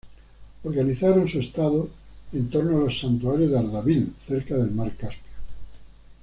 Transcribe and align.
Organizaron 0.63 1.27
su 1.27 1.41
estado 1.41 1.87
en 2.33 2.49
torno 2.49 2.83
al 2.85 2.91
santuario 2.91 3.47
de 3.49 3.59
Ardabil, 3.59 4.11
cerca 4.27 4.55
del 4.57 4.71
mar 4.71 4.91
Caspio. 4.97 5.29